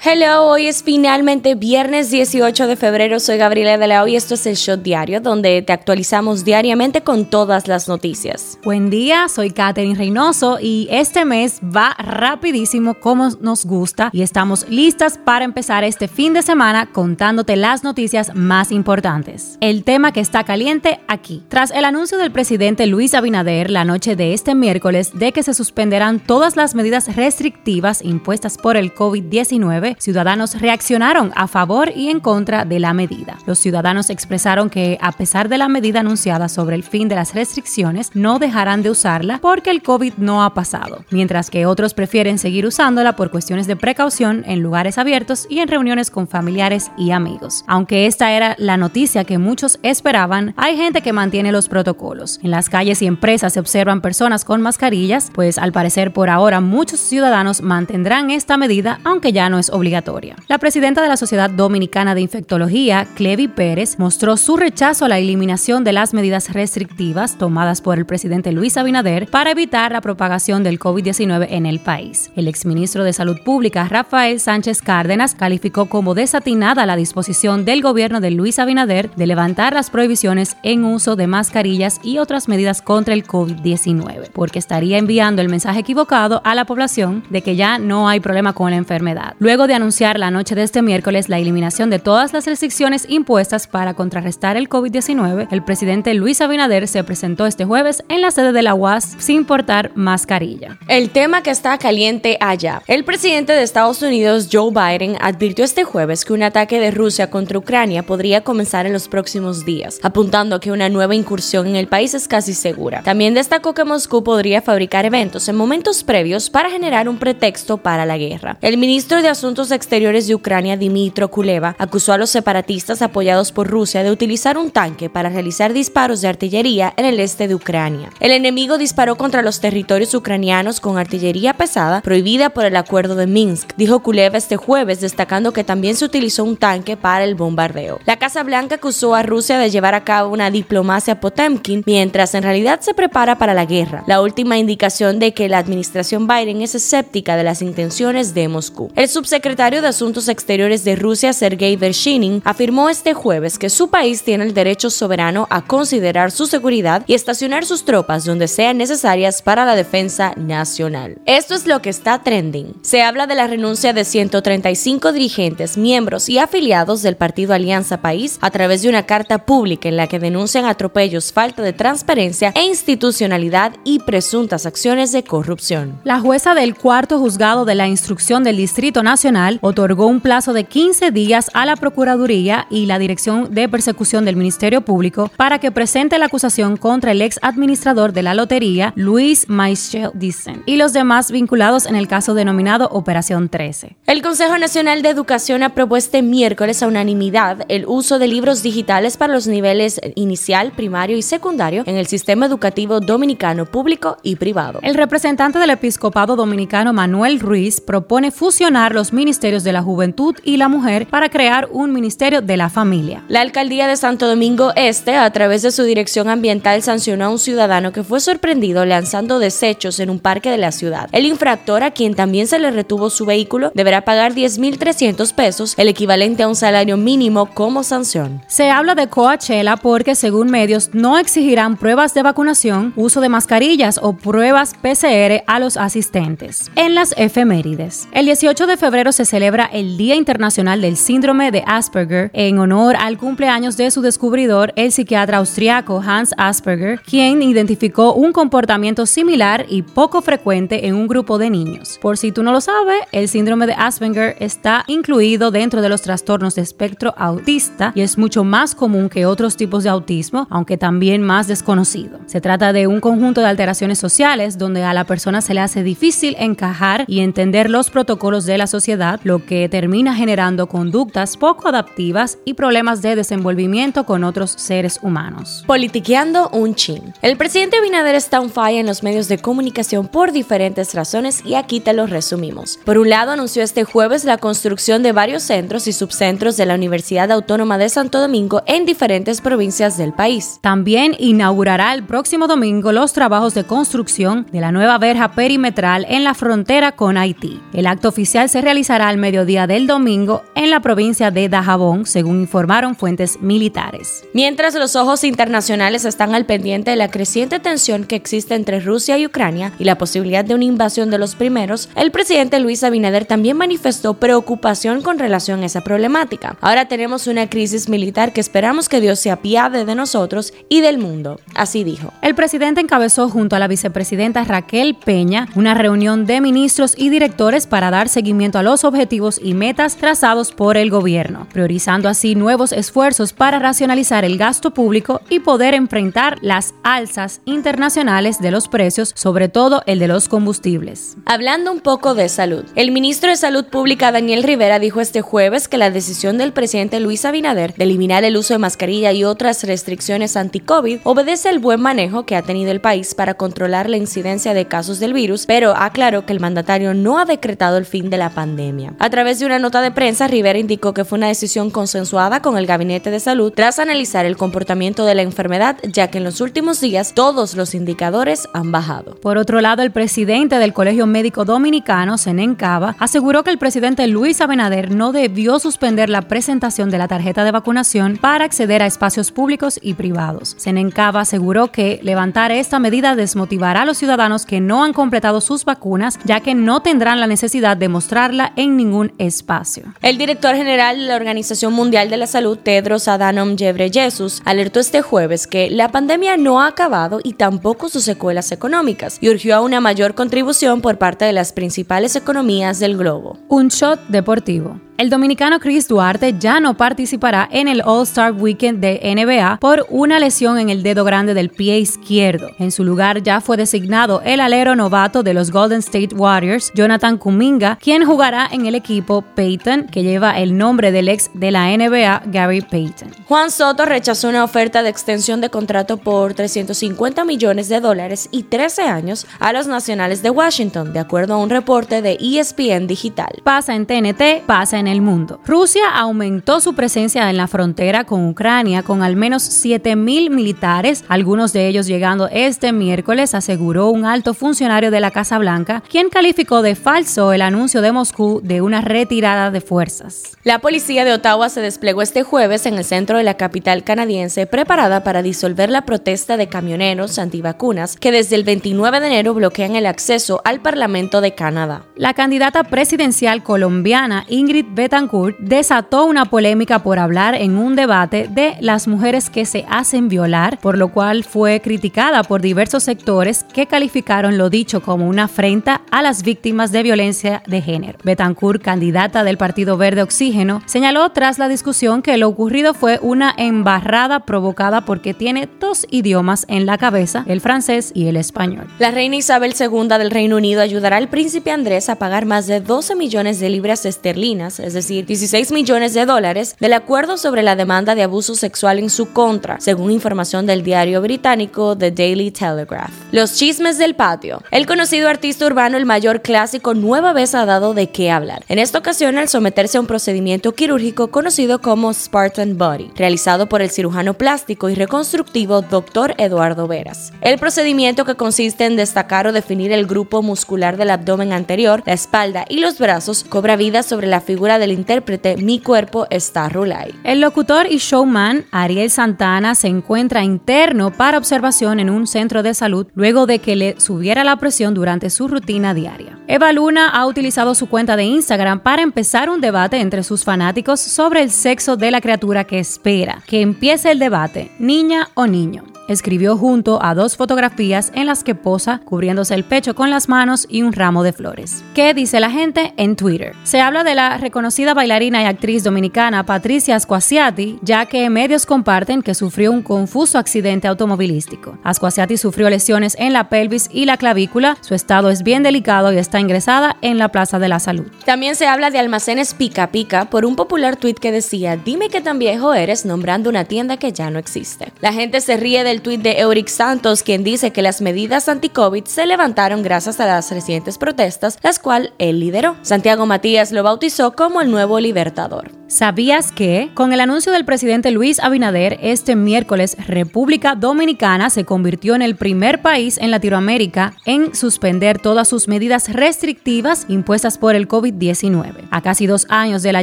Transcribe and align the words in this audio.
Hello, 0.00 0.44
hoy 0.44 0.68
es 0.68 0.84
finalmente 0.84 1.56
viernes 1.56 2.08
18 2.12 2.68
de 2.68 2.76
febrero. 2.76 3.18
Soy 3.18 3.36
Gabriela 3.36 3.76
de 3.76 3.88
la 3.88 4.08
y 4.08 4.14
esto 4.14 4.34
es 4.34 4.46
el 4.46 4.54
Shot 4.54 4.80
Diario, 4.80 5.20
donde 5.20 5.60
te 5.60 5.72
actualizamos 5.72 6.44
diariamente 6.44 7.00
con 7.00 7.24
todas 7.24 7.66
las 7.66 7.88
noticias. 7.88 8.60
Buen 8.62 8.90
día, 8.90 9.28
soy 9.28 9.50
Katherine 9.50 9.96
Reynoso 9.96 10.60
y 10.60 10.86
este 10.92 11.24
mes 11.24 11.58
va 11.60 11.96
rapidísimo 11.98 12.94
como 12.94 13.30
nos 13.40 13.66
gusta 13.66 14.10
y 14.12 14.22
estamos 14.22 14.68
listas 14.68 15.18
para 15.18 15.44
empezar 15.44 15.82
este 15.82 16.06
fin 16.06 16.32
de 16.32 16.42
semana 16.42 16.92
contándote 16.92 17.56
las 17.56 17.82
noticias 17.82 18.36
más 18.36 18.70
importantes. 18.70 19.58
El 19.60 19.82
tema 19.82 20.12
que 20.12 20.20
está 20.20 20.44
caliente 20.44 21.00
aquí. 21.08 21.42
Tras 21.48 21.72
el 21.72 21.84
anuncio 21.84 22.18
del 22.18 22.30
presidente 22.30 22.86
Luis 22.86 23.14
Abinader 23.14 23.68
la 23.68 23.84
noche 23.84 24.14
de 24.14 24.32
este 24.32 24.54
miércoles 24.54 25.10
de 25.18 25.32
que 25.32 25.42
se 25.42 25.54
suspenderán 25.54 26.20
todas 26.20 26.54
las 26.54 26.76
medidas 26.76 27.16
restrictivas 27.16 28.04
impuestas 28.04 28.58
por 28.58 28.76
el 28.76 28.94
COVID-19, 28.94 29.87
ciudadanos 29.98 30.60
reaccionaron 30.60 31.32
a 31.34 31.46
favor 31.46 31.92
y 31.94 32.08
en 32.08 32.20
contra 32.20 32.64
de 32.64 32.80
la 32.80 32.92
medida. 32.92 33.38
Los 33.46 33.58
ciudadanos 33.58 34.10
expresaron 34.10 34.70
que, 34.70 34.98
a 35.00 35.12
pesar 35.12 35.48
de 35.48 35.58
la 35.58 35.68
medida 35.68 36.00
anunciada 36.00 36.48
sobre 36.48 36.76
el 36.76 36.82
fin 36.82 37.08
de 37.08 37.14
las 37.14 37.34
restricciones, 37.34 38.10
no 38.14 38.38
dejarán 38.38 38.82
de 38.82 38.90
usarla 38.90 39.38
porque 39.38 39.70
el 39.70 39.82
COVID 39.82 40.14
no 40.18 40.42
ha 40.42 40.54
pasado, 40.54 41.04
mientras 41.10 41.50
que 41.50 41.66
otros 41.66 41.94
prefieren 41.94 42.38
seguir 42.38 42.66
usándola 42.66 43.16
por 43.16 43.30
cuestiones 43.30 43.66
de 43.66 43.76
precaución 43.76 44.42
en 44.46 44.60
lugares 44.60 44.98
abiertos 44.98 45.46
y 45.48 45.60
en 45.60 45.68
reuniones 45.68 46.10
con 46.10 46.28
familiares 46.28 46.90
y 46.96 47.10
amigos. 47.10 47.64
Aunque 47.66 48.06
esta 48.06 48.32
era 48.32 48.54
la 48.58 48.76
noticia 48.76 49.24
que 49.24 49.38
muchos 49.38 49.78
esperaban, 49.82 50.54
hay 50.56 50.76
gente 50.76 51.02
que 51.02 51.12
mantiene 51.12 51.52
los 51.52 51.68
protocolos. 51.68 52.40
En 52.42 52.50
las 52.50 52.68
calles 52.68 53.02
y 53.02 53.06
empresas 53.06 53.52
se 53.52 53.60
observan 53.60 54.00
personas 54.00 54.44
con 54.44 54.62
mascarillas, 54.62 55.30
pues 55.34 55.58
al 55.58 55.72
parecer 55.72 56.12
por 56.12 56.30
ahora 56.30 56.60
muchos 56.60 57.00
ciudadanos 57.00 57.62
mantendrán 57.62 58.30
esta 58.30 58.56
medida, 58.56 59.00
aunque 59.04 59.32
ya 59.32 59.48
no 59.48 59.58
es 59.58 59.70
obligatoria. 59.78 60.36
La 60.48 60.58
presidenta 60.58 61.02
de 61.02 61.08
la 61.08 61.16
Sociedad 61.16 61.50
Dominicana 61.50 62.14
de 62.14 62.20
Infectología, 62.20 63.06
Clevi 63.14 63.48
Pérez, 63.48 63.98
mostró 63.98 64.36
su 64.36 64.56
rechazo 64.56 65.04
a 65.04 65.08
la 65.08 65.18
eliminación 65.18 65.84
de 65.84 65.92
las 65.92 66.14
medidas 66.14 66.52
restrictivas 66.52 67.38
tomadas 67.38 67.80
por 67.80 67.98
el 67.98 68.06
presidente 68.06 68.52
Luis 68.52 68.76
Abinader 68.76 69.28
para 69.28 69.50
evitar 69.50 69.92
la 69.92 70.00
propagación 70.00 70.62
del 70.62 70.78
COVID-19 70.78 71.46
en 71.50 71.66
el 71.66 71.80
país. 71.80 72.30
El 72.36 72.48
exministro 72.48 73.04
de 73.04 73.12
Salud 73.12 73.38
Pública, 73.44 73.88
Rafael 73.88 74.40
Sánchez 74.40 74.82
Cárdenas, 74.82 75.34
calificó 75.34 75.86
como 75.86 76.14
desatinada 76.14 76.84
la 76.86 76.96
disposición 76.96 77.64
del 77.64 77.82
gobierno 77.82 78.20
de 78.20 78.32
Luis 78.32 78.58
Abinader 78.58 79.10
de 79.14 79.26
levantar 79.26 79.72
las 79.72 79.90
prohibiciones 79.90 80.56
en 80.62 80.84
uso 80.84 81.16
de 81.16 81.26
mascarillas 81.26 82.00
y 82.02 82.18
otras 82.18 82.48
medidas 82.48 82.82
contra 82.82 83.14
el 83.14 83.24
COVID-19, 83.24 84.30
porque 84.32 84.58
estaría 84.58 84.98
enviando 84.98 85.40
el 85.40 85.48
mensaje 85.48 85.80
equivocado 85.80 86.42
a 86.44 86.54
la 86.54 86.64
población 86.64 87.22
de 87.30 87.42
que 87.42 87.54
ya 87.54 87.78
no 87.78 88.08
hay 88.08 88.20
problema 88.20 88.52
con 88.52 88.70
la 88.70 88.76
enfermedad. 88.76 89.34
Luego 89.38 89.67
de 89.68 89.74
anunciar 89.74 90.18
la 90.18 90.32
noche 90.32 90.56
de 90.56 90.64
este 90.64 90.82
miércoles 90.82 91.28
la 91.28 91.38
eliminación 91.38 91.90
de 91.90 92.00
todas 92.00 92.32
las 92.32 92.46
restricciones 92.46 93.06
impuestas 93.08 93.68
para 93.68 93.94
contrarrestar 93.94 94.56
el 94.56 94.68
COVID-19, 94.68 95.46
el 95.52 95.62
presidente 95.62 96.14
Luis 96.14 96.40
Abinader 96.40 96.88
se 96.88 97.04
presentó 97.04 97.46
este 97.46 97.64
jueves 97.64 98.02
en 98.08 98.22
la 98.22 98.32
sede 98.32 98.52
de 98.52 98.62
la 98.62 98.74
UAS 98.74 99.16
sin 99.18 99.44
portar 99.44 99.92
mascarilla. 99.94 100.78
El 100.88 101.10
tema 101.10 101.42
que 101.42 101.50
está 101.50 101.78
caliente 101.78 102.38
allá. 102.40 102.82
El 102.86 103.04
presidente 103.04 103.52
de 103.52 103.62
Estados 103.62 104.02
Unidos, 104.02 104.48
Joe 104.50 104.70
Biden, 104.70 105.16
advirtió 105.20 105.64
este 105.64 105.84
jueves 105.84 106.24
que 106.24 106.32
un 106.32 106.42
ataque 106.42 106.80
de 106.80 106.90
Rusia 106.90 107.30
contra 107.30 107.58
Ucrania 107.58 108.02
podría 108.02 108.42
comenzar 108.42 108.86
en 108.86 108.94
los 108.94 109.08
próximos 109.08 109.64
días, 109.66 110.00
apuntando 110.02 110.60
que 110.60 110.72
una 110.72 110.88
nueva 110.88 111.14
incursión 111.14 111.66
en 111.66 111.76
el 111.76 111.88
país 111.88 112.14
es 112.14 112.26
casi 112.26 112.54
segura. 112.54 113.02
También 113.02 113.34
destacó 113.34 113.74
que 113.74 113.84
Moscú 113.84 114.24
podría 114.24 114.62
fabricar 114.62 115.04
eventos 115.04 115.46
en 115.48 115.56
momentos 115.56 116.02
previos 116.04 116.48
para 116.48 116.70
generar 116.70 117.08
un 117.08 117.18
pretexto 117.18 117.76
para 117.76 118.06
la 118.06 118.16
guerra. 118.16 118.56
El 118.62 118.78
ministro 118.78 119.20
de 119.20 119.28
Asuntos 119.28 119.57
Exteriores 119.58 120.28
de 120.28 120.36
Ucrania, 120.36 120.76
Dimitro 120.76 121.28
Kuleva, 121.28 121.74
acusó 121.78 122.12
a 122.12 122.18
los 122.18 122.30
separatistas 122.30 123.02
apoyados 123.02 123.50
por 123.50 123.66
Rusia 123.66 124.04
de 124.04 124.12
utilizar 124.12 124.56
un 124.56 124.70
tanque 124.70 125.10
para 125.10 125.30
realizar 125.30 125.72
disparos 125.72 126.20
de 126.20 126.28
artillería 126.28 126.94
en 126.96 127.04
el 127.04 127.18
este 127.18 127.48
de 127.48 127.56
Ucrania. 127.56 128.10
El 128.20 128.30
enemigo 128.30 128.78
disparó 128.78 129.16
contra 129.16 129.42
los 129.42 129.58
territorios 129.60 130.14
ucranianos 130.14 130.78
con 130.78 130.96
artillería 130.96 131.54
pesada 131.54 132.02
prohibida 132.02 132.50
por 132.50 132.66
el 132.66 132.76
acuerdo 132.76 133.16
de 133.16 133.26
Minsk, 133.26 133.72
dijo 133.76 133.98
Kuleva 133.98 134.38
este 134.38 134.56
jueves, 134.56 135.00
destacando 135.00 135.52
que 135.52 135.64
también 135.64 135.96
se 135.96 136.04
utilizó 136.04 136.44
un 136.44 136.56
tanque 136.56 136.96
para 136.96 137.24
el 137.24 137.34
bombardeo. 137.34 137.98
La 138.06 138.16
Casa 138.16 138.44
Blanca 138.44 138.76
acusó 138.76 139.16
a 139.16 139.24
Rusia 139.24 139.58
de 139.58 139.70
llevar 139.70 139.96
a 139.96 140.04
cabo 140.04 140.32
una 140.32 140.52
diplomacia 140.52 141.18
Potemkin, 141.18 141.82
mientras 141.84 142.32
en 142.36 142.44
realidad 142.44 142.78
se 142.80 142.94
prepara 142.94 143.38
para 143.38 143.54
la 143.54 143.64
guerra. 143.64 144.04
La 144.06 144.22
última 144.22 144.56
indicación 144.56 145.18
de 145.18 145.34
que 145.34 145.48
la 145.48 145.58
administración 145.58 146.28
Biden 146.28 146.62
es 146.62 146.76
escéptica 146.76 147.36
de 147.36 147.42
las 147.42 147.60
intenciones 147.60 148.34
de 148.34 148.46
Moscú. 148.46 148.92
El 148.94 149.08
subsecretario 149.08 149.47
secretario 149.48 149.80
de 149.80 149.88
Asuntos 149.88 150.28
Exteriores 150.28 150.84
de 150.84 150.94
Rusia, 150.94 151.32
Sergei 151.32 151.74
Vershinin, 151.74 152.42
afirmó 152.44 152.90
este 152.90 153.14
jueves 153.14 153.58
que 153.58 153.70
su 153.70 153.88
país 153.88 154.22
tiene 154.22 154.44
el 154.44 154.52
derecho 154.52 154.90
soberano 154.90 155.46
a 155.48 155.64
considerar 155.64 156.32
su 156.32 156.44
seguridad 156.44 157.02
y 157.06 157.14
estacionar 157.14 157.64
sus 157.64 157.86
tropas 157.86 158.26
donde 158.26 158.46
sean 158.46 158.76
necesarias 158.76 159.40
para 159.40 159.64
la 159.64 159.74
defensa 159.74 160.34
nacional. 160.36 161.16
Esto 161.24 161.54
es 161.54 161.66
lo 161.66 161.80
que 161.80 161.88
está 161.88 162.22
trending. 162.22 162.74
Se 162.82 163.00
habla 163.00 163.26
de 163.26 163.36
la 163.36 163.46
renuncia 163.46 163.94
de 163.94 164.04
135 164.04 165.12
dirigentes, 165.12 165.78
miembros 165.78 166.28
y 166.28 166.38
afiliados 166.38 167.00
del 167.00 167.16
partido 167.16 167.54
Alianza 167.54 168.02
País 168.02 168.36
a 168.42 168.50
través 168.50 168.82
de 168.82 168.90
una 168.90 169.06
carta 169.06 169.46
pública 169.46 169.88
en 169.88 169.96
la 169.96 170.08
que 170.08 170.18
denuncian 170.18 170.66
atropellos, 170.66 171.32
falta 171.32 171.62
de 171.62 171.72
transparencia 171.72 172.52
e 172.54 172.64
institucionalidad 172.64 173.76
y 173.82 174.00
presuntas 174.00 174.66
acciones 174.66 175.10
de 175.10 175.24
corrupción. 175.24 176.02
La 176.04 176.20
jueza 176.20 176.54
del 176.54 176.74
cuarto 176.74 177.18
juzgado 177.18 177.64
de 177.64 177.76
la 177.76 177.88
instrucción 177.88 178.44
del 178.44 178.58
Distrito 178.58 179.02
Nacional 179.02 179.37
otorgó 179.60 180.06
un 180.06 180.20
plazo 180.20 180.52
de 180.52 180.64
15 180.64 181.10
días 181.10 181.50
a 181.54 181.66
la 181.66 181.76
Procuraduría 181.76 182.66
y 182.70 182.86
la 182.86 182.98
Dirección 182.98 183.54
de 183.54 183.68
Persecución 183.68 184.24
del 184.24 184.36
Ministerio 184.36 184.82
Público 184.82 185.30
para 185.36 185.58
que 185.58 185.70
presente 185.70 186.18
la 186.18 186.26
acusación 186.26 186.76
contra 186.76 187.12
el 187.12 187.22
ex 187.22 187.38
administrador 187.42 188.12
de 188.12 188.22
la 188.22 188.34
lotería, 188.34 188.92
Luis 188.96 189.48
Michel 189.48 190.10
Dissen, 190.14 190.62
y 190.66 190.76
los 190.76 190.92
demás 190.92 191.30
vinculados 191.30 191.86
en 191.86 191.96
el 191.96 192.08
caso 192.08 192.34
denominado 192.34 192.88
Operación 192.90 193.48
13. 193.48 193.96
El 194.06 194.22
Consejo 194.22 194.58
Nacional 194.58 195.02
de 195.02 195.10
Educación 195.10 195.62
aprobó 195.62 195.96
este 195.96 196.22
miércoles 196.22 196.82
a 196.82 196.86
unanimidad 196.86 197.64
el 197.68 197.84
uso 197.86 198.18
de 198.18 198.28
libros 198.28 198.62
digitales 198.62 199.16
para 199.16 199.32
los 199.32 199.46
niveles 199.46 200.00
inicial, 200.14 200.72
primario 200.72 201.16
y 201.16 201.22
secundario 201.22 201.82
en 201.86 201.96
el 201.96 202.06
sistema 202.06 202.46
educativo 202.46 203.00
dominicano 203.00 203.66
público 203.66 204.16
y 204.22 204.36
privado. 204.36 204.80
El 204.82 204.94
representante 204.94 205.58
del 205.58 205.70
episcopado 205.70 206.36
dominicano 206.36 206.92
Manuel 206.92 207.40
Ruiz 207.40 207.80
propone 207.80 208.30
fusionar 208.30 208.94
los 208.94 209.12
ministerios 209.28 209.62
de 209.62 209.74
la 209.74 209.82
juventud 209.82 210.34
y 210.42 210.56
la 210.56 210.68
mujer 210.68 211.06
para 211.06 211.28
crear 211.28 211.68
un 211.70 211.92
ministerio 211.92 212.40
de 212.40 212.56
la 212.56 212.70
familia. 212.70 213.24
La 213.28 213.42
alcaldía 213.42 213.86
de 213.86 213.94
Santo 213.94 214.26
Domingo 214.26 214.72
Este, 214.74 215.16
a 215.16 215.30
través 215.30 215.60
de 215.60 215.70
su 215.70 215.82
dirección 215.82 216.30
ambiental, 216.30 216.82
sancionó 216.82 217.26
a 217.26 217.28
un 217.28 217.38
ciudadano 217.38 217.92
que 217.92 218.02
fue 218.02 218.20
sorprendido 218.20 218.86
lanzando 218.86 219.38
desechos 219.38 220.00
en 220.00 220.08
un 220.08 220.18
parque 220.18 220.50
de 220.50 220.56
la 220.56 220.72
ciudad. 220.72 221.10
El 221.12 221.26
infractor, 221.26 221.82
a 221.82 221.90
quien 221.90 222.14
también 222.14 222.46
se 222.46 222.58
le 222.58 222.70
retuvo 222.70 223.10
su 223.10 223.26
vehículo, 223.26 223.70
deberá 223.74 224.00
pagar 224.00 224.32
10.300 224.32 225.34
pesos, 225.34 225.74
el 225.76 225.88
equivalente 225.88 226.44
a 226.44 226.48
un 226.48 226.56
salario 226.56 226.96
mínimo 226.96 227.50
como 227.52 227.82
sanción. 227.82 228.40
Se 228.46 228.70
habla 228.70 228.94
de 228.94 229.08
Coachella 229.08 229.76
porque, 229.76 230.14
según 230.14 230.50
medios, 230.50 230.88
no 230.94 231.18
exigirán 231.18 231.76
pruebas 231.76 232.14
de 232.14 232.22
vacunación, 232.22 232.94
uso 232.96 233.20
de 233.20 233.28
mascarillas 233.28 234.00
o 234.02 234.14
pruebas 234.14 234.72
PCR 234.80 235.44
a 235.46 235.58
los 235.58 235.76
asistentes. 235.76 236.70
En 236.76 236.94
las 236.94 237.12
efemérides. 237.18 238.08
El 238.12 238.24
18 238.24 238.66
de 238.66 238.78
febrero 238.78 239.12
se 239.18 239.24
celebra 239.24 239.64
el 239.64 239.96
Día 239.96 240.14
Internacional 240.14 240.80
del 240.80 240.96
Síndrome 240.96 241.50
de 241.50 241.64
Asperger 241.66 242.30
en 242.34 242.56
honor 242.60 242.94
al 242.94 243.18
cumpleaños 243.18 243.76
de 243.76 243.90
su 243.90 244.00
descubridor, 244.00 244.72
el 244.76 244.92
psiquiatra 244.92 245.38
austriaco 245.38 246.00
Hans 246.06 246.32
Asperger, 246.38 247.00
quien 247.00 247.42
identificó 247.42 248.14
un 248.14 248.32
comportamiento 248.32 249.06
similar 249.06 249.66
y 249.68 249.82
poco 249.82 250.22
frecuente 250.22 250.86
en 250.86 250.94
un 250.94 251.08
grupo 251.08 251.36
de 251.36 251.50
niños. 251.50 251.98
Por 252.00 252.16
si 252.16 252.30
tú 252.30 252.44
no 252.44 252.52
lo 252.52 252.60
sabes, 252.60 253.00
el 253.10 253.26
síndrome 253.26 253.66
de 253.66 253.72
Asperger 253.72 254.36
está 254.38 254.84
incluido 254.86 255.50
dentro 255.50 255.82
de 255.82 255.88
los 255.88 256.02
trastornos 256.02 256.54
de 256.54 256.62
espectro 256.62 257.12
autista 257.16 257.90
y 257.96 258.02
es 258.02 258.18
mucho 258.18 258.44
más 258.44 258.76
común 258.76 259.08
que 259.08 259.26
otros 259.26 259.56
tipos 259.56 259.82
de 259.82 259.90
autismo, 259.90 260.46
aunque 260.48 260.76
también 260.76 261.22
más 261.22 261.48
desconocido. 261.48 262.20
Se 262.26 262.40
trata 262.40 262.72
de 262.72 262.86
un 262.86 263.00
conjunto 263.00 263.40
de 263.40 263.48
alteraciones 263.48 263.98
sociales 263.98 264.58
donde 264.58 264.84
a 264.84 264.94
la 264.94 265.02
persona 265.02 265.40
se 265.40 265.54
le 265.54 265.60
hace 265.60 265.82
difícil 265.82 266.36
encajar 266.38 267.04
y 267.08 267.18
entender 267.18 267.68
los 267.68 267.90
protocolos 267.90 268.46
de 268.46 268.58
la 268.58 268.68
sociedad 268.68 269.07
lo 269.22 269.44
que 269.44 269.68
termina 269.68 270.14
generando 270.14 270.68
conductas 270.68 271.36
poco 271.36 271.68
adaptivas 271.68 272.38
y 272.44 272.54
problemas 272.54 273.02
de 273.02 273.16
desenvolvimiento 273.16 274.04
con 274.04 274.24
otros 274.24 274.52
seres 274.52 274.98
humanos. 275.02 275.64
Politiqueando 275.66 276.48
un 276.50 276.74
chin. 276.74 277.12
El 277.22 277.36
presidente 277.36 277.80
Binader 277.80 278.14
está 278.14 278.40
un 278.40 278.50
falla 278.50 278.80
en 278.80 278.86
los 278.86 279.02
medios 279.02 279.28
de 279.28 279.38
comunicación 279.38 280.08
por 280.08 280.32
diferentes 280.32 280.94
razones 280.94 281.44
y 281.44 281.54
aquí 281.54 281.80
te 281.80 281.92
lo 281.92 282.06
resumimos. 282.06 282.78
Por 282.84 282.98
un 282.98 283.10
lado, 283.10 283.32
anunció 283.32 283.62
este 283.62 283.84
jueves 283.84 284.24
la 284.24 284.38
construcción 284.38 285.02
de 285.02 285.12
varios 285.12 285.42
centros 285.42 285.86
y 285.86 285.92
subcentros 285.92 286.56
de 286.56 286.66
la 286.66 286.74
Universidad 286.74 287.30
Autónoma 287.30 287.78
de 287.78 287.88
Santo 287.88 288.20
Domingo 288.20 288.62
en 288.66 288.86
diferentes 288.86 289.40
provincias 289.40 289.96
del 289.96 290.12
país. 290.12 290.58
También 290.60 291.14
inaugurará 291.18 291.94
el 291.94 292.04
próximo 292.04 292.46
domingo 292.46 292.92
los 292.92 293.12
trabajos 293.12 293.54
de 293.54 293.64
construcción 293.64 294.46
de 294.52 294.60
la 294.60 294.72
nueva 294.72 294.98
verja 294.98 295.32
perimetral 295.32 296.06
en 296.08 296.24
la 296.24 296.34
frontera 296.34 296.92
con 296.92 297.16
Haití. 297.16 297.60
El 297.72 297.86
acto 297.86 298.08
oficial 298.08 298.48
se 298.48 298.60
realiza 298.60 298.87
finalizará 298.88 299.08
al 299.10 299.18
mediodía 299.18 299.66
del 299.66 299.86
domingo 299.86 300.44
en 300.54 300.70
la 300.70 300.80
provincia 300.80 301.30
de 301.30 301.50
Dajabón, 301.50 302.06
según 302.06 302.40
informaron 302.40 302.96
fuentes 302.96 303.38
militares. 303.42 304.24
Mientras 304.32 304.74
los 304.76 304.96
ojos 304.96 305.24
internacionales 305.24 306.06
están 306.06 306.34
al 306.34 306.46
pendiente 306.46 306.92
de 306.92 306.96
la 306.96 307.10
creciente 307.10 307.58
tensión 307.58 308.04
que 308.04 308.16
existe 308.16 308.54
entre 308.54 308.80
Rusia 308.80 309.18
y 309.18 309.26
Ucrania 309.26 309.72
y 309.78 309.84
la 309.84 309.98
posibilidad 309.98 310.42
de 310.42 310.54
una 310.54 310.64
invasión 310.64 311.10
de 311.10 311.18
los 311.18 311.34
primeros, 311.34 311.90
el 311.96 312.10
presidente 312.10 312.60
Luis 312.60 312.82
Abinader 312.82 313.26
también 313.26 313.58
manifestó 313.58 314.14
preocupación 314.14 315.02
con 315.02 315.18
relación 315.18 315.62
a 315.62 315.66
esa 315.66 315.82
problemática. 315.82 316.56
Ahora 316.62 316.88
tenemos 316.88 317.26
una 317.26 317.50
crisis 317.50 317.90
militar 317.90 318.32
que 318.32 318.40
esperamos 318.40 318.88
que 318.88 319.02
Dios 319.02 319.18
se 319.18 319.30
apiade 319.30 319.84
de 319.84 319.94
nosotros 319.94 320.54
y 320.70 320.80
del 320.80 320.96
mundo. 320.96 321.40
Así 321.54 321.84
dijo. 321.84 322.14
El 322.22 322.34
presidente 322.34 322.80
encabezó 322.80 323.28
junto 323.28 323.54
a 323.54 323.58
la 323.58 323.68
vicepresidenta 323.68 324.44
Raquel 324.44 324.94
Peña 324.94 325.48
una 325.54 325.74
reunión 325.74 326.24
de 326.24 326.40
ministros 326.40 326.94
y 326.96 327.10
directores 327.10 327.66
para 327.66 327.90
dar 327.90 328.08
seguimiento 328.08 328.58
a 328.58 328.62
los 328.62 328.77
objetivos 328.84 329.40
y 329.42 329.54
metas 329.54 329.96
trazados 329.96 330.52
por 330.52 330.76
el 330.76 330.90
gobierno, 330.90 331.46
priorizando 331.52 332.08
así 332.08 332.34
nuevos 332.34 332.72
esfuerzos 332.72 333.32
para 333.32 333.58
racionalizar 333.58 334.24
el 334.24 334.38
gasto 334.38 334.72
público 334.72 335.20
y 335.28 335.40
poder 335.40 335.74
enfrentar 335.74 336.38
las 336.42 336.74
alzas 336.82 337.40
internacionales 337.44 338.40
de 338.40 338.50
los 338.50 338.68
precios, 338.68 339.12
sobre 339.14 339.48
todo 339.48 339.82
el 339.86 339.98
de 339.98 340.08
los 340.08 340.28
combustibles. 340.28 341.16
Hablando 341.26 341.72
un 341.72 341.80
poco 341.80 342.14
de 342.14 342.28
salud, 342.28 342.64
el 342.74 342.90
ministro 342.90 343.30
de 343.30 343.36
Salud 343.36 343.64
Pública 343.66 344.12
Daniel 344.12 344.42
Rivera 344.42 344.78
dijo 344.78 345.00
este 345.00 345.22
jueves 345.22 345.68
que 345.68 345.78
la 345.78 345.90
decisión 345.90 346.38
del 346.38 346.52
presidente 346.52 347.00
Luis 347.00 347.24
Abinader 347.24 347.74
de 347.74 347.84
eliminar 347.84 348.24
el 348.24 348.36
uso 348.36 348.54
de 348.54 348.58
mascarilla 348.58 349.12
y 349.12 349.24
otras 349.24 349.64
restricciones 349.64 350.36
anti-COVID 350.36 351.00
obedece 351.04 351.50
el 351.50 351.58
buen 351.58 351.80
manejo 351.80 352.26
que 352.26 352.36
ha 352.36 352.42
tenido 352.42 352.70
el 352.70 352.80
país 352.80 353.14
para 353.14 353.34
controlar 353.34 353.88
la 353.88 353.96
incidencia 353.96 354.54
de 354.54 354.66
casos 354.66 355.00
del 355.00 355.12
virus, 355.12 355.46
pero 355.46 355.74
aclaró 355.76 356.26
que 356.26 356.32
el 356.32 356.40
mandatario 356.40 356.94
no 356.94 357.18
ha 357.18 357.24
decretado 357.24 357.76
el 357.76 357.84
fin 357.84 358.10
de 358.10 358.18
la 358.18 358.30
pandemia. 358.30 358.67
A 358.98 359.10
través 359.10 359.38
de 359.38 359.46
una 359.46 359.58
nota 359.58 359.80
de 359.80 359.90
prensa, 359.90 360.26
Rivera 360.28 360.58
indicó 360.58 360.92
que 360.92 361.04
fue 361.04 361.18
una 361.18 361.28
decisión 361.28 361.70
consensuada 361.70 362.42
con 362.42 362.58
el 362.58 362.66
Gabinete 362.66 363.10
de 363.10 363.20
Salud 363.20 363.52
tras 363.54 363.78
analizar 363.78 364.26
el 364.26 364.36
comportamiento 364.36 365.06
de 365.06 365.14
la 365.14 365.22
enfermedad, 365.22 365.76
ya 365.82 366.08
que 366.08 366.18
en 366.18 366.24
los 366.24 366.40
últimos 366.40 366.80
días 366.80 367.12
todos 367.14 367.54
los 367.54 367.74
indicadores 367.74 368.48
han 368.52 368.70
bajado. 368.72 369.14
Por 369.16 369.38
otro 369.38 369.60
lado, 369.60 369.82
el 369.82 369.90
presidente 369.90 370.58
del 370.58 370.72
Colegio 370.72 371.06
Médico 371.06 371.44
Dominicano, 371.44 372.18
Senencaba, 372.18 372.96
aseguró 372.98 373.42
que 373.44 373.50
el 373.50 373.58
presidente 373.58 374.06
Luis 374.06 374.40
Abinader 374.40 374.90
no 374.90 375.12
debió 375.12 375.58
suspender 375.58 376.10
la 376.10 376.22
presentación 376.22 376.90
de 376.90 376.98
la 376.98 377.08
tarjeta 377.08 377.44
de 377.44 377.52
vacunación 377.52 378.18
para 378.20 378.44
acceder 378.44 378.82
a 378.82 378.86
espacios 378.86 379.32
públicos 379.32 379.78
y 379.82 379.94
privados. 379.94 380.54
Senencaba 380.58 381.20
aseguró 381.20 381.72
que 381.72 382.00
levantar 382.02 382.52
esta 382.52 382.78
medida 382.78 383.16
desmotivará 383.16 383.82
a 383.82 383.84
los 383.84 383.98
ciudadanos 383.98 384.46
que 384.46 384.60
no 384.60 384.84
han 384.84 384.92
completado 384.92 385.40
sus 385.40 385.64
vacunas, 385.64 386.18
ya 386.24 386.40
que 386.40 386.54
no 386.54 386.80
tendrán 386.80 387.20
la 387.20 387.26
necesidad 387.26 387.76
de 387.76 387.88
mostrarla 387.88 388.52
en 388.58 388.76
ningún 388.76 389.12
espacio. 389.18 389.94
El 390.02 390.18
director 390.18 390.54
general 390.56 390.98
de 390.98 391.06
la 391.06 391.16
Organización 391.16 391.72
Mundial 391.72 392.10
de 392.10 392.16
la 392.16 392.26
Salud, 392.26 392.58
Tedros 392.58 393.06
Adhanom 393.06 393.54
Ghebreyesus, 393.54 394.42
alertó 394.44 394.80
este 394.80 395.00
jueves 395.00 395.46
que 395.46 395.70
la 395.70 395.92
pandemia 395.92 396.36
no 396.36 396.60
ha 396.60 396.66
acabado 396.66 397.20
y 397.22 397.34
tampoco 397.34 397.88
sus 397.88 398.02
secuelas 398.02 398.50
económicas 398.50 399.18
y 399.20 399.30
urgió 399.30 399.54
a 399.54 399.60
una 399.60 399.80
mayor 399.80 400.16
contribución 400.16 400.80
por 400.80 400.98
parte 400.98 401.24
de 401.24 401.32
las 401.32 401.52
principales 401.52 402.16
economías 402.16 402.80
del 402.80 402.96
globo. 402.96 403.38
Un 403.48 403.68
shot 403.68 404.00
deportivo. 404.08 404.87
El 404.98 405.10
dominicano 405.10 405.60
Chris 405.60 405.86
Duarte 405.86 406.34
ya 406.40 406.58
no 406.58 406.76
participará 406.76 407.48
en 407.52 407.68
el 407.68 407.82
All-Star 407.84 408.32
Weekend 408.32 408.80
de 408.80 409.00
NBA 409.04 409.58
por 409.60 409.86
una 409.90 410.18
lesión 410.18 410.58
en 410.58 410.70
el 410.70 410.82
dedo 410.82 411.04
grande 411.04 411.34
del 411.34 411.50
pie 411.50 411.78
izquierdo. 411.78 412.50
En 412.58 412.72
su 412.72 412.82
lugar 412.82 413.22
ya 413.22 413.40
fue 413.40 413.56
designado 413.56 414.20
el 414.24 414.40
alero 414.40 414.74
novato 414.74 415.22
de 415.22 415.34
los 415.34 415.52
Golden 415.52 415.78
State 415.78 416.16
Warriors, 416.16 416.72
Jonathan 416.74 417.16
Kuminga, 417.16 417.78
quien 417.80 418.04
jugará 418.04 418.48
en 418.50 418.66
el 418.66 418.74
equipo 418.74 419.22
Peyton, 419.36 419.86
que 419.86 420.02
lleva 420.02 420.36
el 420.36 420.58
nombre 420.58 420.90
del 420.90 421.08
ex 421.08 421.30
de 421.32 421.52
la 421.52 421.68
NBA, 421.68 422.22
Gary 422.32 422.62
Payton. 422.62 423.12
Juan 423.28 423.52
Soto 423.52 423.84
rechazó 423.84 424.28
una 424.28 424.42
oferta 424.42 424.82
de 424.82 424.88
extensión 424.88 425.40
de 425.40 425.48
contrato 425.48 425.98
por 425.98 426.34
350 426.34 427.24
millones 427.24 427.68
de 427.68 427.78
dólares 427.78 428.28
y 428.32 428.42
13 428.42 428.82
años 428.82 429.28
a 429.38 429.52
los 429.52 429.68
nacionales 429.68 430.24
de 430.24 430.30
Washington, 430.30 430.92
de 430.92 430.98
acuerdo 430.98 431.34
a 431.34 431.38
un 431.38 431.50
reporte 431.50 432.02
de 432.02 432.18
ESPN 432.20 432.88
Digital. 432.88 433.42
Pasa 433.44 433.76
en 433.76 433.86
TNT, 433.86 434.44
pasa 434.44 434.76
en 434.80 434.87
el 434.88 435.00
mundo. 435.00 435.40
Rusia 435.46 435.90
aumentó 435.94 436.60
su 436.60 436.74
presencia 436.74 437.30
en 437.30 437.36
la 437.36 437.46
frontera 437.46 438.04
con 438.04 438.26
Ucrania 438.28 438.82
con 438.82 439.02
al 439.02 439.16
menos 439.16 439.44
7.000 439.64 440.30
militares, 440.30 441.04
algunos 441.08 441.52
de 441.52 441.68
ellos 441.68 441.86
llegando 441.86 442.28
este 442.32 442.72
miércoles, 442.72 443.34
aseguró 443.34 443.88
un 443.90 444.04
alto 444.04 444.34
funcionario 444.34 444.90
de 444.90 445.00
la 445.00 445.10
Casa 445.10 445.38
Blanca, 445.38 445.82
quien 445.88 446.08
calificó 446.08 446.62
de 446.62 446.74
falso 446.74 447.32
el 447.32 447.42
anuncio 447.42 447.80
de 447.80 447.92
Moscú 447.92 448.40
de 448.42 448.60
una 448.60 448.80
retirada 448.80 449.50
de 449.50 449.60
fuerzas. 449.60 450.36
La 450.44 450.60
policía 450.60 451.04
de 451.04 451.12
Ottawa 451.12 451.48
se 451.48 451.60
desplegó 451.60 452.02
este 452.02 452.22
jueves 452.22 452.66
en 452.66 452.74
el 452.74 452.84
centro 452.84 453.18
de 453.18 453.24
la 453.24 453.34
capital 453.34 453.84
canadiense 453.84 454.46
preparada 454.46 455.04
para 455.04 455.22
disolver 455.22 455.70
la 455.70 455.84
protesta 455.84 456.36
de 456.36 456.48
camioneros 456.48 457.18
antivacunas 457.18 457.96
que 457.96 458.12
desde 458.12 458.36
el 458.36 458.44
29 458.44 459.00
de 459.00 459.06
enero 459.06 459.34
bloquean 459.34 459.76
el 459.76 459.86
acceso 459.86 460.40
al 460.44 460.60
Parlamento 460.60 461.20
de 461.20 461.34
Canadá. 461.34 461.84
La 461.96 462.14
candidata 462.14 462.64
presidencial 462.64 463.42
colombiana 463.42 464.24
Ingrid 464.28 464.66
Betancourt 464.78 465.36
desató 465.40 466.04
una 466.04 466.26
polémica 466.26 466.84
por 466.84 467.00
hablar 467.00 467.34
en 467.34 467.58
un 467.58 467.74
debate 467.74 468.28
de 468.30 468.54
las 468.60 468.86
mujeres 468.86 469.28
que 469.28 469.44
se 469.44 469.66
hacen 469.68 470.08
violar, 470.08 470.60
por 470.60 470.78
lo 470.78 470.92
cual 470.92 471.24
fue 471.24 471.60
criticada 471.60 472.22
por 472.22 472.42
diversos 472.42 472.84
sectores 472.84 473.42
que 473.52 473.66
calificaron 473.66 474.38
lo 474.38 474.50
dicho 474.50 474.80
como 474.80 475.08
una 475.08 475.24
afrenta 475.24 475.80
a 475.90 476.00
las 476.00 476.22
víctimas 476.22 476.70
de 476.70 476.84
violencia 476.84 477.42
de 477.48 477.60
género. 477.60 477.98
Betancourt, 478.04 478.62
candidata 478.62 479.24
del 479.24 479.36
Partido 479.36 479.76
Verde 479.76 480.02
Oxígeno, 480.02 480.62
señaló 480.66 481.10
tras 481.10 481.40
la 481.40 481.48
discusión 481.48 482.00
que 482.00 482.16
lo 482.16 482.28
ocurrido 482.28 482.72
fue 482.72 483.00
una 483.02 483.34
embarrada 483.36 484.20
provocada 484.20 484.82
porque 484.82 485.12
tiene 485.12 485.48
dos 485.58 485.88
idiomas 485.90 486.44
en 486.46 486.66
la 486.66 486.78
cabeza, 486.78 487.24
el 487.26 487.40
francés 487.40 487.90
y 487.96 488.06
el 488.06 488.16
español. 488.16 488.68
La 488.78 488.92
reina 488.92 489.16
Isabel 489.16 489.56
II 489.58 489.88
del 489.88 490.12
Reino 490.12 490.36
Unido 490.36 490.62
ayudará 490.62 490.98
al 490.98 491.08
príncipe 491.08 491.50
Andrés 491.50 491.88
a 491.88 491.96
pagar 491.96 492.26
más 492.26 492.46
de 492.46 492.60
12 492.60 492.94
millones 492.94 493.40
de 493.40 493.50
libras 493.50 493.84
esterlinas, 493.84 494.60
es 494.68 494.74
decir, 494.74 495.04
16 495.06 495.50
millones 495.50 495.94
de 495.94 496.06
dólares, 496.06 496.56
del 496.60 496.74
acuerdo 496.74 497.16
sobre 497.16 497.42
la 497.42 497.56
demanda 497.56 497.94
de 497.94 498.02
abuso 498.02 498.34
sexual 498.34 498.78
en 498.78 498.90
su 498.90 499.12
contra, 499.12 499.58
según 499.60 499.90
información 499.90 500.46
del 500.46 500.62
diario 500.62 501.02
británico 501.02 501.76
The 501.76 501.90
Daily 501.90 502.30
Telegraph. 502.30 502.92
Los 503.10 503.34
chismes 503.34 503.78
del 503.78 503.94
patio. 503.94 504.42
El 504.50 504.66
conocido 504.66 505.08
artista 505.08 505.46
urbano 505.46 505.76
El 505.76 505.86
Mayor 505.86 506.22
Clásico 506.22 506.74
nueva 506.74 507.12
vez 507.12 507.34
ha 507.34 507.46
dado 507.46 507.74
de 507.74 507.90
qué 507.90 508.10
hablar. 508.10 508.44
En 508.48 508.58
esta 508.58 508.78
ocasión 508.78 509.18
al 509.18 509.28
someterse 509.28 509.78
a 509.78 509.80
un 509.80 509.86
procedimiento 509.86 510.52
quirúrgico 510.52 511.08
conocido 511.08 511.60
como 511.60 511.92
Spartan 511.92 512.58
Body, 512.58 512.90
realizado 512.94 513.48
por 513.48 513.62
el 513.62 513.70
cirujano 513.70 514.14
plástico 514.14 514.68
y 514.68 514.74
reconstructivo 514.74 515.62
Dr. 515.62 516.14
Eduardo 516.18 516.68
Veras. 516.68 517.12
El 517.20 517.38
procedimiento 517.38 518.04
que 518.04 518.14
consiste 518.14 518.66
en 518.66 518.76
destacar 518.76 519.26
o 519.26 519.32
definir 519.32 519.72
el 519.72 519.86
grupo 519.86 520.22
muscular 520.22 520.76
del 520.76 520.90
abdomen 520.90 521.32
anterior, 521.32 521.82
la 521.86 521.92
espalda 521.92 522.44
y 522.48 522.60
los 522.60 522.78
brazos 522.78 523.24
cobra 523.24 523.56
vida 523.56 523.82
sobre 523.82 524.06
la 524.06 524.20
figura 524.20 524.47
del 524.56 524.72
intérprete 524.72 525.36
Mi 525.36 525.60
cuerpo 525.60 526.06
está 526.08 526.48
Rulay. 526.48 526.94
El 527.04 527.20
locutor 527.20 527.66
y 527.68 527.76
showman 527.76 528.46
Ariel 528.52 528.88
Santana 528.88 529.54
se 529.54 529.66
encuentra 529.66 530.24
interno 530.24 530.92
para 530.92 531.18
observación 531.18 531.80
en 531.80 531.90
un 531.90 532.06
centro 532.06 532.42
de 532.42 532.54
salud 532.54 532.86
luego 532.94 533.26
de 533.26 533.40
que 533.40 533.56
le 533.56 533.80
subiera 533.80 534.24
la 534.24 534.36
presión 534.36 534.72
durante 534.72 535.10
su 535.10 535.28
rutina 535.28 535.74
diaria. 535.74 536.18
Eva 536.28 536.52
Luna 536.52 536.88
ha 536.88 537.06
utilizado 537.06 537.54
su 537.54 537.68
cuenta 537.68 537.96
de 537.96 538.04
Instagram 538.04 538.60
para 538.60 538.82
empezar 538.82 539.28
un 539.28 539.40
debate 539.40 539.80
entre 539.80 540.02
sus 540.04 540.24
fanáticos 540.24 540.80
sobre 540.80 541.22
el 541.22 541.30
sexo 541.30 541.76
de 541.76 541.90
la 541.90 542.00
criatura 542.00 542.44
que 542.44 542.58
espera. 542.58 543.22
Que 543.26 543.40
empiece 543.42 543.90
el 543.90 543.98
debate, 543.98 544.52
niña 544.58 545.08
o 545.14 545.26
niño 545.26 545.64
escribió 545.88 546.36
junto 546.36 546.82
a 546.82 546.94
dos 546.94 547.16
fotografías 547.16 547.90
en 547.94 548.06
las 548.06 548.22
que 548.22 548.34
posa 548.34 548.80
cubriéndose 548.84 549.34
el 549.34 549.44
pecho 549.44 549.74
con 549.74 549.90
las 549.90 550.08
manos 550.08 550.46
y 550.48 550.62
un 550.62 550.72
ramo 550.72 551.02
de 551.02 551.12
flores. 551.12 551.64
¿Qué 551.74 551.94
dice 551.94 552.20
la 552.20 552.30
gente 552.30 552.74
en 552.76 552.94
Twitter? 552.94 553.34
Se 553.42 553.60
habla 553.60 553.82
de 553.82 553.94
la 553.94 554.18
reconocida 554.18 554.74
bailarina 554.74 555.22
y 555.22 555.26
actriz 555.26 555.64
dominicana 555.64 556.24
Patricia 556.24 556.76
Asquasiati, 556.76 557.58
ya 557.62 557.86
que 557.86 558.08
medios 558.10 558.46
comparten 558.46 559.02
que 559.02 559.14
sufrió 559.14 559.50
un 559.50 559.62
confuso 559.62 560.18
accidente 560.18 560.68
automovilístico. 560.68 561.58
Asquasiati 561.64 562.16
sufrió 562.16 562.50
lesiones 562.50 562.94
en 562.98 563.12
la 563.12 563.28
pelvis 563.28 563.68
y 563.72 563.86
la 563.86 563.96
clavícula, 563.96 564.58
su 564.60 564.74
estado 564.74 565.10
es 565.10 565.22
bien 565.22 565.42
delicado 565.42 565.92
y 565.92 565.98
está 565.98 566.20
ingresada 566.20 566.76
en 566.82 566.98
la 566.98 567.08
Plaza 567.08 567.38
de 567.38 567.48
la 567.48 567.58
Salud. 567.58 567.86
También 568.04 568.36
se 568.36 568.46
habla 568.46 568.70
de 568.70 568.78
almacenes 568.78 569.34
pica 569.34 569.70
pica 569.70 570.10
por 570.10 570.24
un 570.26 570.36
popular 570.36 570.76
tuit 570.76 570.98
que 570.98 571.12
decía, 571.12 571.56
dime 571.56 571.88
qué 571.88 572.00
tan 572.00 572.18
viejo 572.18 572.54
eres 572.54 572.84
nombrando 572.84 573.30
una 573.30 573.44
tienda 573.44 573.76
que 573.76 573.92
ya 573.92 574.10
no 574.10 574.18
existe. 574.18 574.72
La 574.80 574.92
gente 574.92 575.20
se 575.20 575.36
ríe 575.36 575.64
del 575.64 575.77
tuit 575.80 576.00
de 576.00 576.18
Euric 576.18 576.48
Santos, 576.48 577.02
quien 577.02 577.24
dice 577.24 577.52
que 577.52 577.62
las 577.62 577.80
medidas 577.80 578.28
anti-COVID 578.28 578.84
se 578.84 579.06
levantaron 579.06 579.62
gracias 579.62 580.00
a 580.00 580.06
las 580.06 580.30
recientes 580.30 580.78
protestas, 580.78 581.38
las 581.42 581.58
cuales 581.58 581.92
él 581.98 582.20
lideró. 582.20 582.56
Santiago 582.62 583.06
Matías 583.06 583.52
lo 583.52 583.62
bautizó 583.62 584.12
como 584.12 584.40
el 584.40 584.50
nuevo 584.50 584.80
libertador. 584.80 585.57
¿Sabías 585.68 586.32
que, 586.32 586.70
con 586.72 586.94
el 586.94 587.00
anuncio 587.00 587.30
del 587.30 587.44
presidente 587.44 587.90
Luis 587.90 588.20
Abinader, 588.20 588.78
este 588.80 589.16
miércoles 589.16 589.76
República 589.86 590.54
Dominicana 590.54 591.28
se 591.28 591.44
convirtió 591.44 591.94
en 591.94 592.00
el 592.00 592.16
primer 592.16 592.62
país 592.62 592.96
en 592.96 593.10
Latinoamérica 593.10 593.92
en 594.06 594.34
suspender 594.34 594.98
todas 594.98 595.28
sus 595.28 595.46
medidas 595.46 595.92
restrictivas 595.92 596.86
impuestas 596.88 597.36
por 597.36 597.54
el 597.54 597.68
COVID-19? 597.68 598.66
A 598.70 598.80
casi 598.80 599.06
dos 599.06 599.26
años 599.28 599.62
de 599.62 599.74
la 599.74 599.82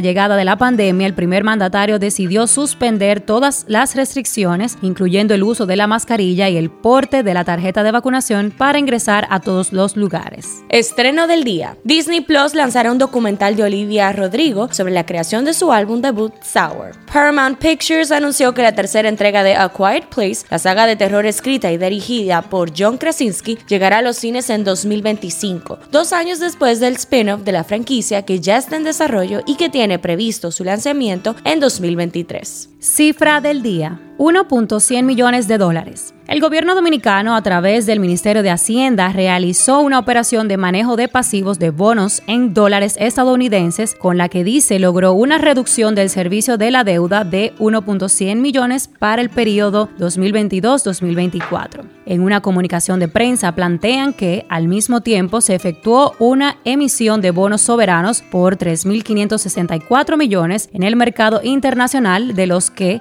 llegada 0.00 0.36
de 0.36 0.44
la 0.44 0.58
pandemia, 0.58 1.06
el 1.06 1.14
primer 1.14 1.44
mandatario 1.44 2.00
decidió 2.00 2.48
suspender 2.48 3.20
todas 3.20 3.64
las 3.68 3.94
restricciones, 3.94 4.78
incluyendo 4.82 5.34
el 5.34 5.44
uso 5.44 5.66
de 5.66 5.76
la 5.76 5.86
mascarilla 5.86 6.48
y 6.48 6.56
el 6.56 6.68
porte 6.68 7.22
de 7.22 7.32
la 7.32 7.44
tarjeta 7.44 7.84
de 7.84 7.92
vacunación 7.92 8.50
para 8.50 8.80
ingresar 8.80 9.28
a 9.30 9.38
todos 9.38 9.72
los 9.72 9.96
lugares. 9.96 10.64
Estreno 10.68 11.28
del 11.28 11.44
día. 11.44 11.76
Disney 11.84 12.22
Plus 12.22 12.56
lanzará 12.56 12.90
un 12.90 12.98
documental 12.98 13.54
de 13.54 13.62
Olivia 13.62 14.10
Rodrigo 14.10 14.68
sobre 14.72 14.92
la 14.92 15.06
creación 15.06 15.44
de 15.44 15.54
su 15.54 15.75
álbum 15.76 16.00
debut 16.00 16.32
Sour. 16.42 16.92
Paramount 17.12 17.58
Pictures 17.58 18.10
anunció 18.10 18.54
que 18.54 18.62
la 18.62 18.74
tercera 18.74 19.08
entrega 19.08 19.42
de 19.42 19.54
A 19.54 19.68
Quiet 19.68 20.06
Place, 20.06 20.46
la 20.50 20.58
saga 20.58 20.86
de 20.86 20.96
terror 20.96 21.26
escrita 21.26 21.70
y 21.70 21.78
dirigida 21.78 22.42
por 22.42 22.72
John 22.76 22.98
Krasinski, 22.98 23.58
llegará 23.68 23.98
a 23.98 24.02
los 24.02 24.16
cines 24.16 24.50
en 24.50 24.64
2025, 24.64 25.78
dos 25.90 26.12
años 26.12 26.40
después 26.40 26.80
del 26.80 26.96
spin-off 26.96 27.42
de 27.42 27.52
la 27.52 27.64
franquicia 27.64 28.22
que 28.22 28.40
ya 28.40 28.56
está 28.56 28.76
en 28.76 28.84
desarrollo 28.84 29.40
y 29.46 29.56
que 29.56 29.68
tiene 29.68 29.98
previsto 29.98 30.50
su 30.50 30.64
lanzamiento 30.64 31.36
en 31.44 31.60
2023. 31.60 32.70
Cifra 32.80 33.40
del 33.40 33.62
día. 33.62 34.05
1.100 34.18 35.02
millones 35.02 35.48
de 35.48 35.58
dólares. 35.58 36.14
El 36.28 36.40
gobierno 36.40 36.74
dominicano, 36.74 37.36
a 37.36 37.42
través 37.42 37.86
del 37.86 38.00
Ministerio 38.00 38.42
de 38.42 38.50
Hacienda, 38.50 39.10
realizó 39.10 39.78
una 39.78 40.00
operación 40.00 40.48
de 40.48 40.56
manejo 40.56 40.96
de 40.96 41.06
pasivos 41.06 41.60
de 41.60 41.70
bonos 41.70 42.20
en 42.26 42.52
dólares 42.52 42.96
estadounidenses, 42.98 43.94
con 43.94 44.18
la 44.18 44.28
que 44.28 44.42
dice 44.42 44.80
logró 44.80 45.12
una 45.12 45.38
reducción 45.38 45.94
del 45.94 46.10
servicio 46.10 46.58
de 46.58 46.72
la 46.72 46.82
deuda 46.82 47.22
de 47.22 47.54
1.100 47.58 48.36
millones 48.36 48.90
para 48.98 49.22
el 49.22 49.30
periodo 49.30 49.88
2022-2024. 50.00 51.84
En 52.06 52.22
una 52.22 52.40
comunicación 52.40 52.98
de 52.98 53.06
prensa 53.06 53.54
plantean 53.54 54.12
que, 54.12 54.46
al 54.48 54.66
mismo 54.66 55.02
tiempo, 55.02 55.40
se 55.40 55.54
efectuó 55.54 56.14
una 56.18 56.56
emisión 56.64 57.20
de 57.20 57.30
bonos 57.30 57.60
soberanos 57.60 58.22
por 58.22 58.56
3.564 58.56 60.16
millones 60.16 60.70
en 60.72 60.82
el 60.82 60.96
mercado 60.96 61.40
internacional, 61.44 62.34
de 62.34 62.48
los 62.48 62.70
que 62.70 63.00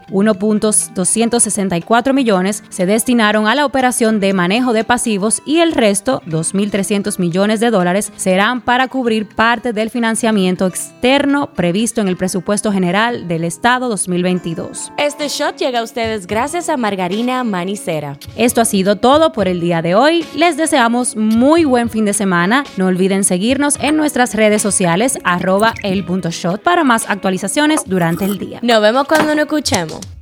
1.264 1.05 2.13
millones 2.13 2.63
se 2.69 2.85
destinaron 2.85 3.47
a 3.47 3.55
la 3.55 3.65
operación 3.65 4.19
de 4.19 4.33
manejo 4.33 4.73
de 4.73 4.83
pasivos 4.83 5.41
y 5.45 5.59
el 5.59 5.71
resto, 5.71 6.21
2.300 6.27 7.19
millones 7.19 7.59
de 7.59 7.69
dólares, 7.69 8.11
serán 8.15 8.61
para 8.61 8.87
cubrir 8.87 9.27
parte 9.27 9.73
del 9.73 9.89
financiamiento 9.89 10.67
externo 10.67 11.47
previsto 11.53 12.01
en 12.01 12.07
el 12.07 12.17
presupuesto 12.17 12.71
general 12.71 13.27
del 13.27 13.43
Estado 13.43 13.89
2022. 13.89 14.91
Este 14.97 15.27
shot 15.27 15.57
llega 15.57 15.79
a 15.79 15.83
ustedes 15.83 16.27
gracias 16.27 16.69
a 16.69 16.77
Margarina 16.77 17.43
Manicera. 17.43 18.17
Esto 18.35 18.61
ha 18.61 18.65
sido 18.65 18.97
todo 18.97 19.31
por 19.31 19.47
el 19.47 19.59
día 19.59 19.81
de 19.81 19.95
hoy. 19.95 20.25
Les 20.35 20.57
deseamos 20.57 21.15
muy 21.15 21.65
buen 21.65 21.89
fin 21.89 22.05
de 22.05 22.13
semana. 22.13 22.63
No 22.77 22.87
olviden 22.87 23.23
seguirnos 23.23 23.77
en 23.79 23.97
nuestras 23.97 24.33
redes 24.33 24.61
sociales 24.61 25.19
arroba 25.23 25.73
el 25.83 26.05
punto 26.05 26.29
shot 26.31 26.61
para 26.61 26.83
más 26.83 27.09
actualizaciones 27.09 27.81
durante 27.85 28.25
el 28.25 28.37
día. 28.37 28.59
Nos 28.61 28.81
vemos 28.81 29.07
cuando 29.07 29.35
nos 29.35 29.45
escuchemos. 29.45 30.14